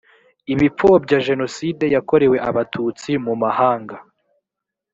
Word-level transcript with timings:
ibipfobya 0.53 1.17
jenoside 1.27 1.85
yakorewe 1.95 2.37
abatutsi 2.49 3.09
mu 3.25 3.33
mahanga 3.41 3.95